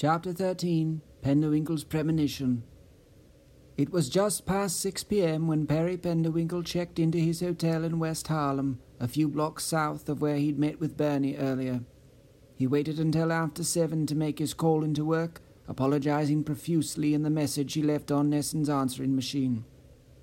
[0.00, 2.62] Chapter 13 Penderwinkle's Premonition.
[3.76, 5.48] It was just past 6 p.m.
[5.48, 10.20] when Perry Penderwinkle checked into his hotel in West Harlem, a few blocks south of
[10.20, 11.80] where he'd met with Bernie earlier.
[12.54, 17.28] He waited until after 7 to make his call into work, apologizing profusely in the
[17.28, 19.64] message he left on Nesson's answering machine.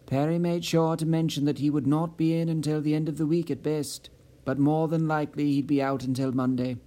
[0.06, 3.18] Perry made sure to mention that he would not be in until the end of
[3.18, 4.10] the week at best,
[4.46, 6.78] but more than likely he'd be out until Monday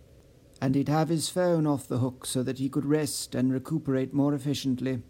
[0.60, 4.12] and he'd have his phone off the hook so that he could rest and recuperate
[4.12, 5.02] more efficiently.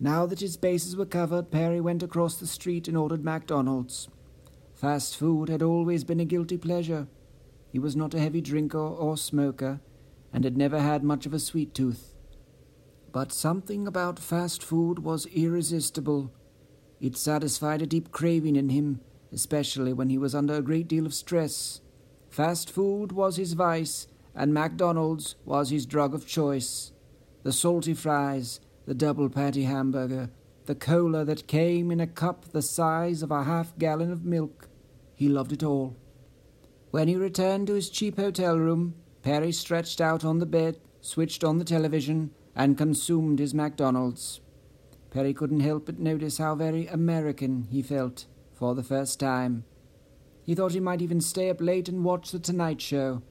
[0.00, 4.08] Now that his bases were covered, Perry went across the street and ordered McDonald's.
[4.74, 7.06] Fast food had always been a guilty pleasure.
[7.70, 9.80] He was not a heavy drinker or smoker,
[10.32, 12.14] and had never had much of a sweet tooth.
[13.12, 16.32] But something about fast food was irresistible.
[17.00, 19.00] It satisfied a deep craving in him,
[19.32, 21.80] especially when he was under a great deal of stress.
[22.28, 26.92] Fast food was his vice, and McDonald's was his drug of choice.
[27.42, 30.30] The salty fries, the double patty hamburger,
[30.66, 34.68] the cola that came in a cup the size of a half gallon of milk.
[35.14, 35.96] He loved it all.
[36.90, 41.44] When he returned to his cheap hotel room, Perry stretched out on the bed, switched
[41.44, 44.40] on the television, and consumed his McDonald's.
[45.10, 49.64] Perry couldn't help but notice how very American he felt for the first time.
[50.42, 53.22] He thought he might even stay up late and watch The Tonight Show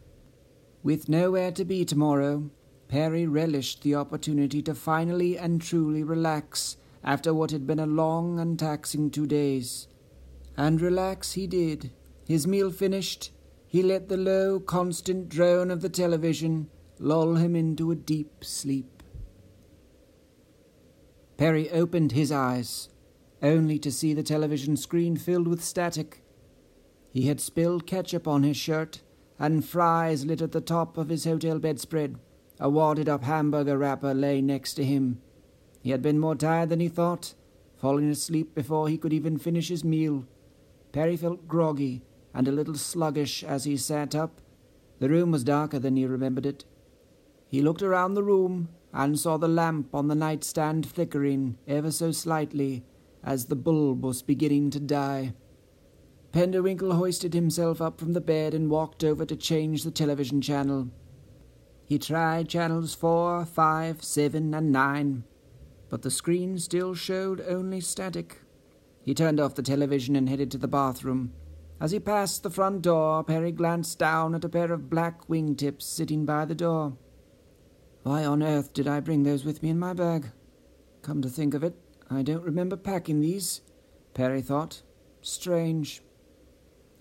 [0.84, 2.52] with nowhere to be tomorrow,
[2.90, 8.40] Perry relished the opportunity to finally and truly relax after what had been a long
[8.40, 9.88] and taxing two days.
[10.58, 11.92] And relax he did.
[12.28, 13.32] His meal finished,
[13.66, 19.02] he let the low, constant drone of the television lull him into a deep sleep.
[21.38, 22.90] Perry opened his eyes,
[23.42, 26.24] only to see the television screen filled with static.
[27.10, 29.02] He had spilled ketchup on his shirt
[29.40, 32.18] and fries lit at the top of his hotel bedspread.
[32.60, 35.22] A wadded up hamburger wrapper lay next to him.
[35.82, 37.34] He had been more tired than he thought,
[37.76, 40.26] falling asleep before he could even finish his meal.
[40.92, 42.02] Perry felt groggy
[42.34, 44.40] and a little sluggish as he sat up.
[45.00, 46.66] The room was darker than he remembered it.
[47.48, 52.12] He looked around the room and saw the lamp on the nightstand flickering ever so
[52.12, 52.84] slightly
[53.24, 55.34] as the bulb was beginning to die.
[56.34, 60.90] Penderwinkle hoisted himself up from the bed and walked over to change the television channel.
[61.86, 65.26] He tried channels four, five, seven, and nine,
[65.90, 68.42] but the screen still showed only static.
[69.04, 71.34] He turned off the television and headed to the bathroom.
[71.80, 75.84] As he passed the front door, Perry glanced down at a pair of black wingtips
[75.84, 76.98] sitting by the door.
[78.02, 80.32] Why on earth did I bring those with me in my bag?
[81.04, 81.76] Come to think of it,
[82.10, 83.62] I don't remember packing these,
[84.16, 84.82] Perry thought.
[85.22, 86.02] Strange.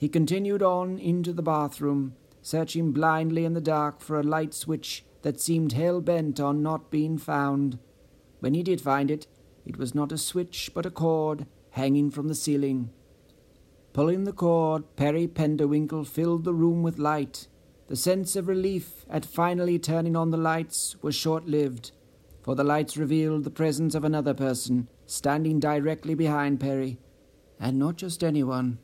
[0.03, 5.05] He continued on into the bathroom, searching blindly in the dark for a light switch
[5.23, 7.79] that seemed hell bent on not being found.
[8.41, 9.29] When he did find it,
[9.65, 12.91] it was not a switch but a cord hanging from the ceiling.
[13.93, 17.47] Pulling the cord, Perry Penderwinkle filled the room with light.
[17.87, 21.93] The sense of relief at finally turning on the lights was short lived,
[22.43, 26.99] for the lights revealed the presence of another person standing directly behind Perry,
[27.61, 28.81] and not just anyone.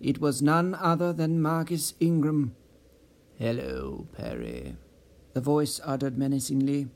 [0.00, 2.54] It was none other than Marcus Ingram.
[3.38, 4.76] Hello, Perry,
[5.32, 6.88] the voice uttered menacingly.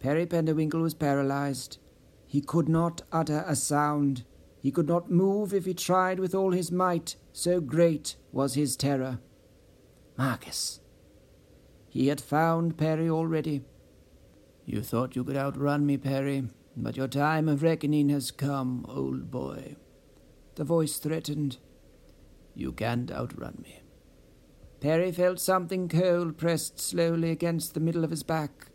[0.00, 1.78] Perry Penderwinkle was paralyzed.
[2.26, 4.24] He could not utter a sound.
[4.60, 8.76] He could not move if he tried with all his might, so great was his
[8.76, 9.20] terror.
[10.18, 10.80] Marcus.
[11.88, 13.62] He had found Perry already.
[14.64, 19.30] You thought you could outrun me, Perry, but your time of reckoning has come, old
[19.30, 19.76] boy.
[20.56, 21.58] The voice threatened.
[22.56, 23.82] You can't outrun me.
[24.80, 28.68] Perry felt something cold pressed slowly against the middle of his back.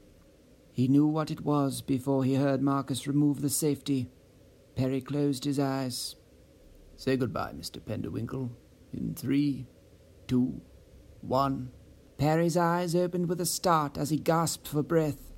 [0.71, 4.11] He knew what it was before he heard Marcus remove the safety.
[4.75, 6.15] Perry closed his eyes.
[6.95, 7.79] Say goodbye, Mr.
[7.79, 8.51] Penderwinkle.
[8.93, 9.65] In three,
[10.27, 10.61] two,
[11.21, 11.71] one.
[12.17, 15.31] Perry's eyes opened with a start as he gasped for breath.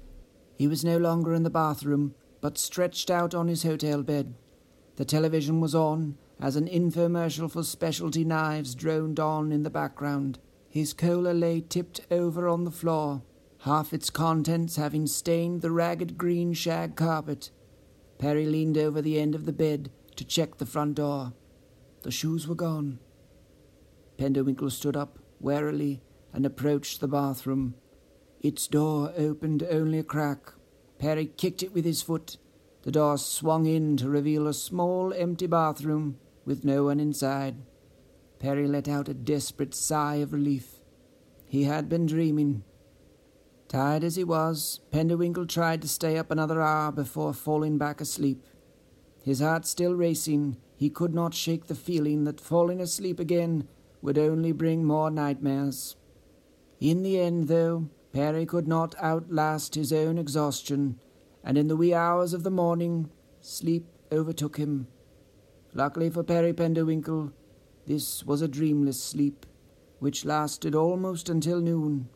[0.57, 4.35] He was no longer in the bathroom, but stretched out on his hotel bed.
[4.97, 10.39] The television was on, as an infomercial for specialty knives droned on in the background.
[10.69, 13.21] His cola lay tipped over on the floor,
[13.59, 17.51] half its contents having stained the ragged green shag carpet.
[18.17, 21.33] Perry leaned over the end of the bed to check the front door.
[22.01, 22.99] The shoes were gone.
[24.17, 26.01] Penderwinkle stood up warily
[26.33, 27.75] and approached the bathroom.
[28.41, 30.53] Its door opened only a crack.
[30.99, 32.37] Perry kicked it with his foot.
[32.81, 37.55] The door swung in to reveal a small empty bathroom with no one inside.
[38.39, 40.79] Perry let out a desperate sigh of relief.
[41.47, 42.63] He had been dreaming.
[43.67, 48.45] Tired as he was, Penderwinkle tried to stay up another hour before falling back asleep.
[49.23, 53.67] His heart still racing, he could not shake the feeling that falling asleep again
[54.01, 55.95] would only bring more nightmares.
[56.79, 60.99] In the end, though, Perry could not outlast his own exhaustion,
[61.43, 63.09] and in the wee hours of the morning,
[63.41, 64.87] sleep overtook him.
[65.75, 67.31] Luckily for Perry Penderwinkle,
[67.87, 69.45] this was a dreamless sleep,
[69.99, 72.09] which lasted almost until noon.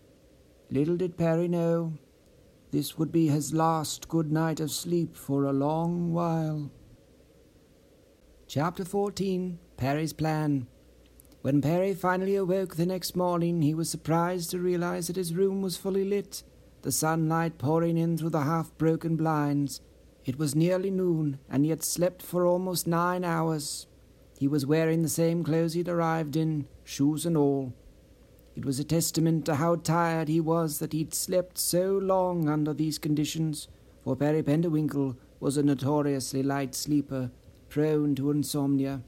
[0.69, 1.93] Little did Perry know,
[2.71, 6.69] this would be his last good night of sleep for a long while.
[8.47, 10.67] Chapter 14 Perry's Plan
[11.41, 15.61] When Perry finally awoke the next morning, he was surprised to realize that his room
[15.61, 16.43] was fully lit,
[16.83, 19.81] the sunlight pouring in through the half broken blinds.
[20.27, 23.87] It was nearly noon, and he had slept for almost nine hours.
[24.37, 27.73] He was wearing the same clothes he'd arrived in, shoes and all.
[28.53, 32.73] It was a testament to how tired he was that he'd slept so long under
[32.73, 33.69] these conditions,
[34.03, 37.31] for Perry Penderwinkle was a notoriously light sleeper,
[37.69, 39.03] prone to insomnia.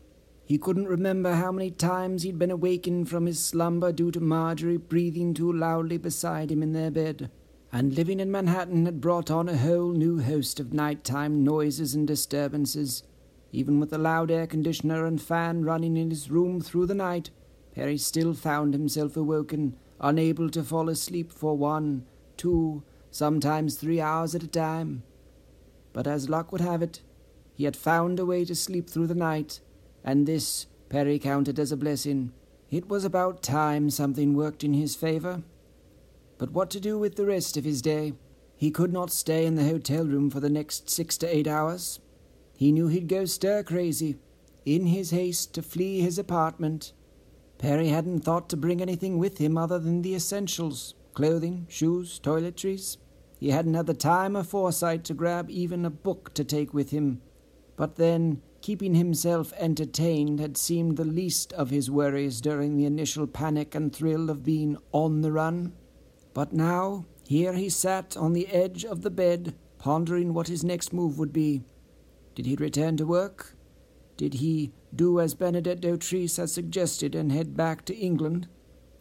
[0.45, 4.77] He couldn't remember how many times he'd been awakened from his slumber due to Marjorie
[4.77, 7.29] breathing too loudly beside him in their bed.
[7.71, 12.07] And living in Manhattan had brought on a whole new host of nighttime noises and
[12.07, 13.03] disturbances.
[13.51, 17.29] Even with the loud air conditioner and fan running in his room through the night,
[17.75, 22.05] Perry still found himself awoken, unable to fall asleep for one,
[22.37, 25.03] two, sometimes three hours at a time.
[25.93, 27.01] But as luck would have it,
[27.53, 29.59] he had found a way to sleep through the night,
[30.03, 32.31] and this Perry counted as a blessing.
[32.71, 35.43] It was about time something worked in his favor.
[36.39, 38.13] But what to do with the rest of his day?
[38.55, 41.99] He could not stay in the hotel room for the next six to eight hours.
[42.57, 44.17] He knew he'd go stir crazy,
[44.65, 46.93] in his haste to flee his apartment
[47.59, 52.95] Perry hadn't thought to bring anything with him other than the essentials clothing, shoes, toiletries.
[53.37, 56.91] He hadn't had the time or foresight to grab even a book to take with
[56.91, 57.21] him.
[57.75, 63.27] But then, keeping himself entertained had seemed the least of his worries during the initial
[63.27, 65.73] panic and thrill of being on the run.
[66.33, 70.93] But now, here he sat on the edge of the bed, pondering what his next
[70.93, 71.63] move would be.
[72.35, 73.55] Did he return to work?
[74.17, 78.47] Did he do as Bernadette d'Autrice had suggested and head back to England?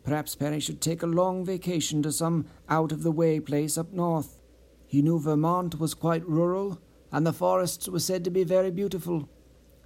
[0.04, 3.92] Perhaps Perry should take a long vacation to some out of the way place up
[3.92, 4.40] north.
[4.86, 6.80] He knew Vermont was quite rural,
[7.12, 9.28] and the forests were said to be very beautiful.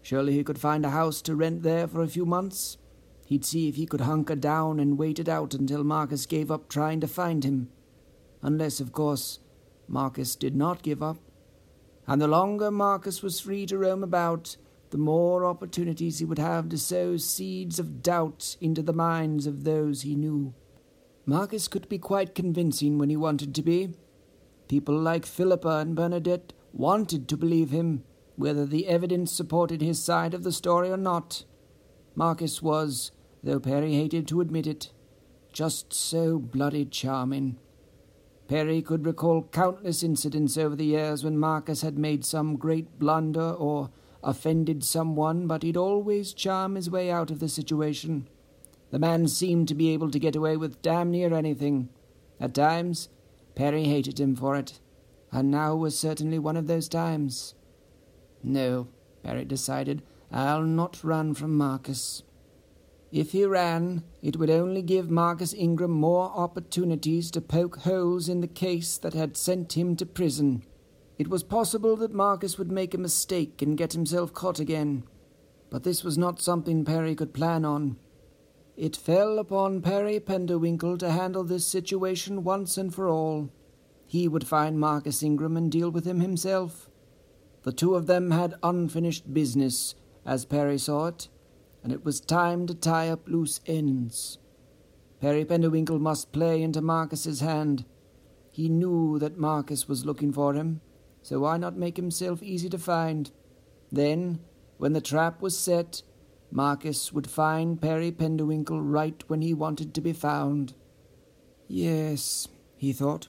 [0.00, 2.78] Surely he could find a house to rent there for a few months.
[3.32, 6.68] He'd see if he could hunker down and wait it out until Marcus gave up
[6.68, 7.70] trying to find him.
[8.42, 9.38] Unless, of course,
[9.88, 11.16] Marcus did not give up.
[12.06, 14.58] And the longer Marcus was free to roam about,
[14.90, 19.64] the more opportunities he would have to sow seeds of doubt into the minds of
[19.64, 20.52] those he knew.
[21.24, 23.94] Marcus could be quite convincing when he wanted to be.
[24.68, 28.04] People like Philippa and Bernadette wanted to believe him,
[28.36, 31.46] whether the evidence supported his side of the story or not.
[32.14, 33.10] Marcus was,
[33.42, 34.90] though Perry hated to admit it,
[35.52, 37.58] just so bloody charming.
[38.48, 43.50] Perry could recall countless incidents over the years when Marcus had made some great blunder
[43.52, 43.90] or
[44.22, 48.28] offended someone, but he'd always charm his way out of the situation.
[48.90, 51.88] The man seemed to be able to get away with damn near anything.
[52.38, 53.08] At times,
[53.54, 54.80] Perry hated him for it,
[55.30, 57.54] and now was certainly one of those times.
[58.42, 58.88] No,
[59.22, 62.22] Perry decided, I'll not run from Marcus.
[63.12, 68.40] If he ran, it would only give Marcus Ingram more opportunities to poke holes in
[68.40, 70.64] the case that had sent him to prison.
[71.18, 75.04] It was possible that Marcus would make a mistake and get himself caught again,
[75.68, 77.98] but this was not something Perry could plan on.
[78.78, 83.50] It fell upon Perry Penderwinkle to handle this situation once and for all.
[84.06, 86.88] He would find Marcus Ingram and deal with him himself.
[87.64, 91.28] The two of them had unfinished business, as Perry saw it,
[91.82, 94.38] and it was time to tie up loose ends.
[95.20, 97.84] Perry Penderwinkle must play into Marcus's hand.
[98.50, 100.80] He knew that Marcus was looking for him,
[101.22, 103.30] so why not make himself easy to find?
[103.90, 104.40] Then,
[104.78, 106.02] when the trap was set,
[106.50, 110.74] Marcus would find Perry Penderwinkle right when he wanted to be found.
[111.68, 113.28] Yes, he thought.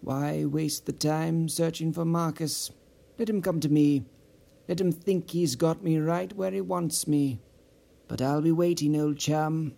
[0.00, 2.70] Why waste the time searching for Marcus?
[3.18, 4.04] Let him come to me.
[4.68, 7.40] Let him think he's got me right where he wants me.
[8.08, 9.74] But I'll be waiting, old chum.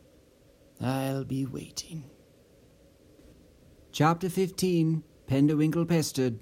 [0.81, 2.05] I'll be waiting.
[3.93, 6.39] Chapter 15 Penderwinkle Pestered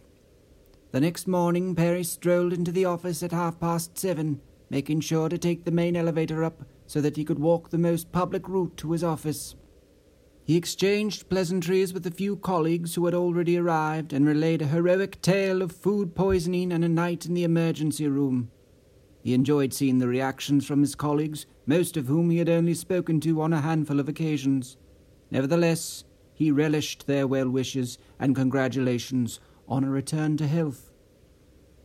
[0.90, 4.40] the next morning, Perry strolled into the office at half past seven,
[4.70, 8.10] making sure to take the main elevator up so that he could walk the most
[8.10, 9.54] public route to his office.
[10.44, 15.20] He exchanged pleasantries with a few colleagues who had already arrived and relayed a heroic
[15.20, 18.50] tale of food poisoning and a night in the emergency room.
[19.22, 23.20] He enjoyed seeing the reactions from his colleagues, most of whom he had only spoken
[23.20, 24.76] to on a handful of occasions.
[25.30, 30.92] Nevertheless, he relished their well wishes and congratulations on a return to health.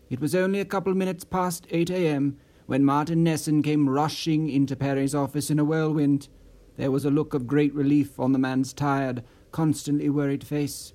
[0.09, 2.37] It was only a couple minutes past 8 a.m.
[2.67, 6.29] when Martin Nesson came rushing into Perry's office in a whirlwind.
[6.77, 10.93] There was a look of great relief on the man's tired, constantly worried face.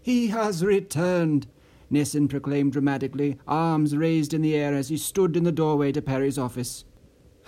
[0.00, 1.46] He has returned,
[1.94, 6.02] Nesson proclaimed dramatically, arms raised in the air as he stood in the doorway to
[6.02, 6.84] Perry's office.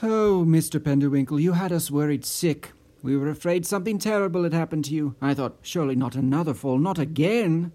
[0.03, 0.79] Oh, Mr.
[0.79, 2.73] Penderwinkle, you had us worried sick.
[3.03, 5.17] We were afraid something terrible had happened to you.
[5.21, 7.73] I thought, surely not another fall, not again.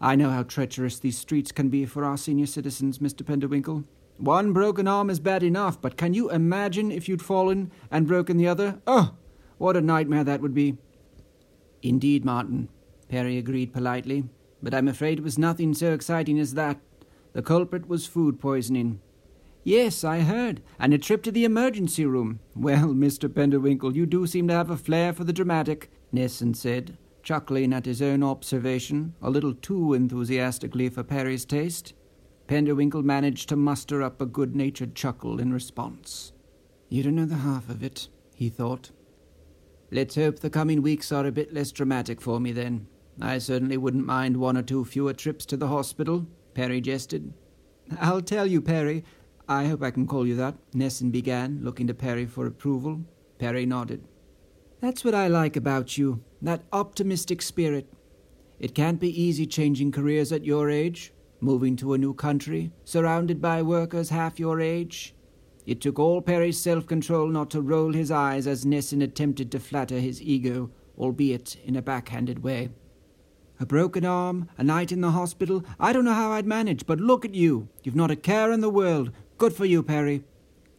[0.00, 3.22] I know how treacherous these streets can be for our senior citizens, Mr.
[3.22, 3.84] Penderwinkle.
[4.18, 8.36] One broken arm is bad enough, but can you imagine if you'd fallen and broken
[8.36, 8.80] the other?
[8.86, 9.14] Oh,
[9.58, 10.76] what a nightmare that would be.
[11.82, 12.68] Indeed, Martin,
[13.08, 14.24] Perry agreed politely,
[14.64, 16.80] but I'm afraid it was nothing so exciting as that.
[17.34, 19.00] The culprit was food poisoning.
[19.62, 22.40] Yes, I heard, and a trip to the emergency room.
[22.56, 23.28] Well, Mr.
[23.28, 27.84] Penderwinkle, you do seem to have a flair for the dramatic, Nesson said, chuckling at
[27.84, 31.92] his own observation, a little too enthusiastically for Perry's taste.
[32.48, 36.32] Penderwinkle managed to muster up a good natured chuckle in response.
[36.88, 38.92] You don't know the half of it, he thought,
[39.90, 42.86] Let's hope the coming weeks are a bit less dramatic for me then.
[43.20, 47.32] I certainly wouldn't mind one or two fewer trips to the hospital, Perry jested.
[48.00, 49.04] I'll tell you, Perry.
[49.48, 53.02] I hope I can call you that, Nesson began, looking to Perry for approval.
[53.38, 54.06] Perry nodded.
[54.80, 57.92] That's what I like about you, that optimistic spirit.
[58.58, 63.40] It can't be easy changing careers at your age, moving to a new country, surrounded
[63.40, 65.14] by workers half your age,
[65.66, 69.58] it took all Perry's self control not to roll his eyes as Nesson attempted to
[69.58, 72.70] flatter his ego, albeit in a backhanded way.
[73.60, 75.64] A broken arm, a night in the hospital.
[75.78, 77.68] I don't know how I'd manage, but look at you.
[77.82, 79.12] You've not a care in the world.
[79.38, 80.24] Good for you, Perry.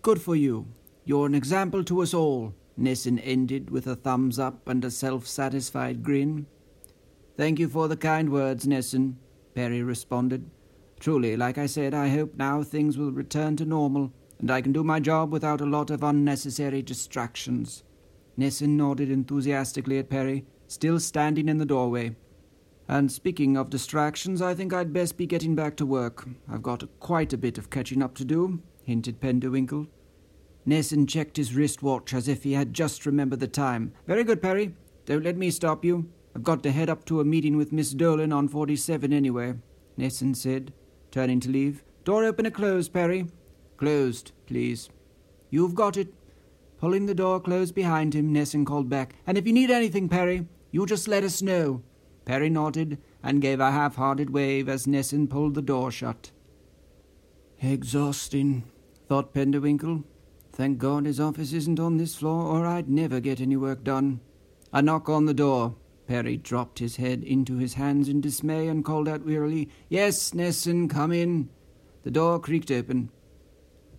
[0.01, 0.67] Good for you.
[1.05, 2.53] You're an example to us all.
[2.79, 6.47] Nesson ended with a thumbs up and a self satisfied grin.
[7.37, 9.15] Thank you for the kind words, Nesson,
[9.53, 10.49] Perry responded.
[10.99, 14.73] Truly, like I said, I hope now things will return to normal and I can
[14.73, 17.83] do my job without a lot of unnecessary distractions.
[18.37, 22.15] Nesson nodded enthusiastically at Perry, still standing in the doorway.
[22.87, 26.27] And speaking of distractions, I think I'd best be getting back to work.
[26.49, 29.87] I've got quite a bit of catching up to do, hinted Penderwinkle.
[30.67, 33.93] Nesson checked his wristwatch as if he had just remembered the time.
[34.07, 34.75] Very good, Perry.
[35.05, 36.09] Don't let me stop you.
[36.35, 39.55] I've got to head up to a meeting with Miss Dolan on 47 anyway,
[39.97, 40.73] Nesson said,
[41.11, 41.83] turning to leave.
[42.03, 43.27] Door open or closed, Perry?
[43.77, 44.89] Closed, please.
[45.49, 46.13] You've got it.
[46.77, 49.15] Pulling the door closed behind him, Nesson called back.
[49.25, 51.81] And if you need anything, Perry, you just let us know.
[52.25, 56.31] Perry nodded and gave a half hearted wave as Nesson pulled the door shut.
[57.61, 58.63] Exhausting,
[59.07, 60.03] thought Penderwinkle.
[60.51, 64.21] Thank God his office isn't on this floor, or I'd never get any work done.
[64.73, 65.75] A knock on the door.
[66.07, 70.89] Perry dropped his head into his hands in dismay and called out wearily, Yes, Nesson,
[70.89, 71.49] come in.
[72.03, 73.09] The door creaked open.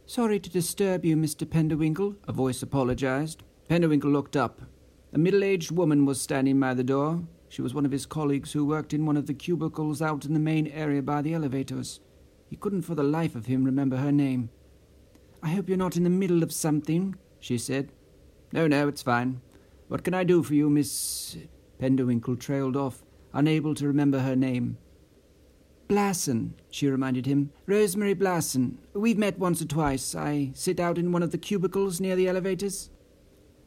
[0.06, 1.44] Sorry to disturb you, Mr.
[1.44, 3.42] Penderwinkle, a voice apologized.
[3.68, 4.62] Penderwinkle looked up.
[5.12, 7.24] A middle aged woman was standing by the door.
[7.56, 10.34] She was one of his colleagues who worked in one of the cubicles out in
[10.34, 12.00] the main area by the elevators.
[12.50, 14.50] He couldn't for the life of him remember her name.
[15.42, 17.92] I hope you're not in the middle of something, she said.
[18.52, 19.40] No, no, it's fine.
[19.88, 21.38] What can I do for you, Miss.
[21.80, 24.76] Penderwinkle trailed off, unable to remember her name.
[25.88, 27.52] Blasson, she reminded him.
[27.64, 28.76] Rosemary Blasson.
[28.92, 30.14] We've met once or twice.
[30.14, 32.90] I sit out in one of the cubicles near the elevators.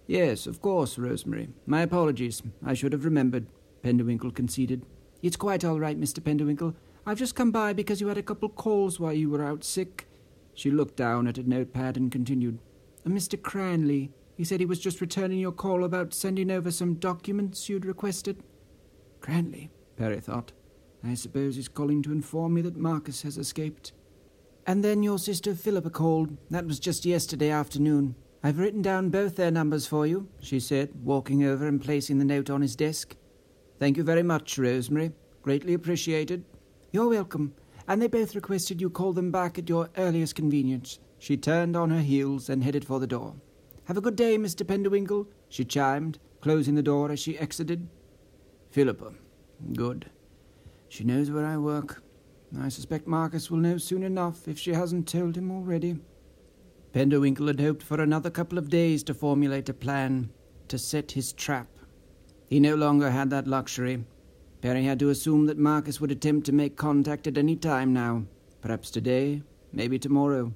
[0.06, 1.50] Yes, of course, Rosemary.
[1.66, 2.44] My apologies.
[2.64, 3.48] I should have remembered,
[3.84, 4.86] Penderwinkle conceded.
[5.22, 6.20] It's quite all right, Mr.
[6.20, 6.76] Penderwinkle.
[7.06, 10.08] I've just come by because you had a couple calls while you were out sick.
[10.54, 12.60] She looked down at a notepad and continued.
[13.08, 13.42] Mr.
[13.42, 17.86] Cranley, he said he was just returning your call about sending over some documents you'd
[17.86, 18.44] requested.
[19.20, 20.52] Cranley, Perry thought.
[21.04, 23.94] I suppose he's calling to inform me that Marcus has escaped.
[24.68, 26.38] And then your sister Philippa called.
[26.50, 28.16] That was just yesterday afternoon.
[28.44, 32.26] I've written down both their numbers for you, she said, walking over and placing the
[32.26, 33.16] note on his desk.
[33.80, 35.14] Thank you very much, Rosemary.
[35.42, 36.44] Greatly appreciated.
[36.92, 37.54] You're welcome.
[37.88, 41.00] And they both requested you call them back at your earliest convenience.
[41.18, 43.36] She turned on her heels and headed for the door.
[43.86, 44.64] Have a good day, Mr.
[44.66, 47.88] Penderwinkle, she chimed, closing the door as she exited.
[48.70, 49.14] Philippa.
[49.74, 50.12] Good.
[50.90, 52.04] She knows where I work.
[52.60, 56.00] I suspect Marcus will know soon enough if she hasn't told him already.
[56.94, 60.30] Penderwinkle had hoped for another couple of days to formulate a plan
[60.68, 61.68] to set his trap.
[62.50, 64.04] He no longer had that luxury.
[64.60, 68.26] Perry had to assume that Marcus would attempt to make contact at any time now,
[68.60, 70.52] perhaps today, maybe tomorrow.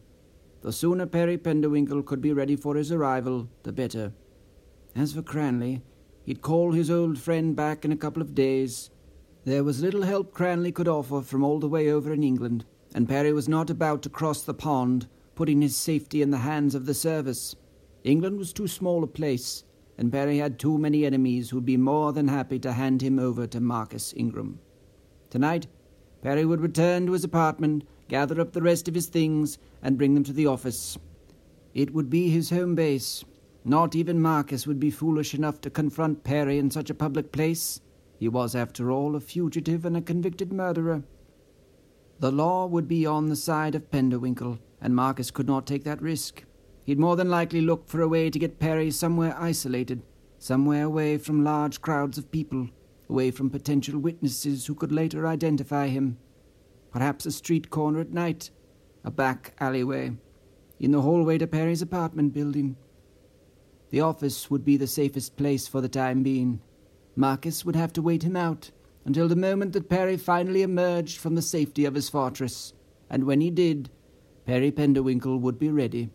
[0.61, 4.11] The sooner Perry Penderwinkle could be ready for his arrival, the better.
[4.95, 5.83] As for Cranley,
[6.25, 8.89] he'd call his old friend back in a couple of days.
[9.45, 13.07] There was little help Cranley could offer from all the way over in England, and
[13.07, 16.87] Perry was not about to cross the pond, putting his safety in the hands of
[16.87, 17.55] the service.
[18.03, 19.63] England was too small a place,
[19.97, 23.45] and Perry had too many enemies who'd be more than happy to hand him over
[23.47, 24.59] to Marcus Ingram.
[25.29, 25.67] Tonight,
[26.21, 30.13] Perry would return to his apartment, gather up the rest of his things, and bring
[30.13, 30.97] them to the office.
[31.73, 33.25] It would be his home base.
[33.65, 37.81] Not even Marcus would be foolish enough to confront Perry in such a public place.
[38.17, 41.03] He was, after all, a fugitive and a convicted murderer.
[42.19, 46.01] The law would be on the side of Penderwinkle, and Marcus could not take that
[46.01, 46.43] risk.
[46.85, 50.01] He'd more than likely look for a way to get Perry somewhere isolated,
[50.37, 52.67] somewhere away from large crowds of people,
[53.09, 56.17] away from potential witnesses who could later identify him.
[56.91, 58.49] Perhaps a street corner at night,
[59.03, 60.11] a back alleyway,
[60.79, 62.75] in the hallway to Perry's apartment building.
[63.89, 66.61] The office would be the safest place for the time being.
[67.15, 68.71] Marcus would have to wait him out
[69.05, 72.73] until the moment that Perry finally emerged from the safety of his fortress,
[73.09, 73.89] and when he did,
[74.45, 76.09] Perry Penderwinkle would be ready.